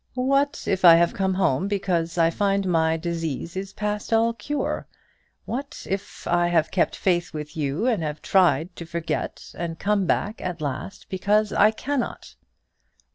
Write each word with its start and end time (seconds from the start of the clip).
"What 0.15 0.63
if 0.67 0.83
I 0.83 0.95
have 0.95 1.13
come 1.13 1.35
home 1.35 1.67
because 1.67 2.17
I 2.17 2.31
find 2.31 2.65
my 2.65 2.97
disease 2.97 3.55
is 3.55 3.71
past 3.71 4.11
all 4.11 4.33
cure! 4.33 4.87
What 5.45 5.85
if 5.87 6.25
I 6.25 6.47
have 6.47 6.71
kept 6.71 6.95
faith 6.95 7.35
with 7.35 7.55
you, 7.55 7.85
and 7.85 8.01
have 8.01 8.19
tried 8.19 8.75
to 8.77 8.85
forget, 8.87 9.53
and 9.55 9.77
come 9.77 10.07
back 10.07 10.41
at 10.41 10.59
last 10.59 11.07
because 11.07 11.53
I 11.53 11.69
cannot!" 11.69 12.33